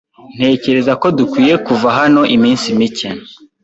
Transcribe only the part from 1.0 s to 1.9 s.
ko dukwiye kuva